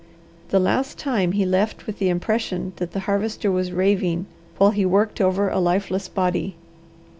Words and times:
The 0.49 0.59
last 0.59 0.97
time 0.97 1.33
he 1.33 1.45
left 1.45 1.85
with 1.85 1.99
the 1.99 2.09
impression 2.09 2.73
that 2.77 2.91
the 2.93 3.01
Harvester 3.01 3.51
was 3.51 3.71
raving, 3.71 4.25
while 4.57 4.71
he 4.71 4.83
worked 4.83 5.21
over 5.21 5.47
a 5.47 5.59
lifeless 5.59 6.07
body. 6.07 6.55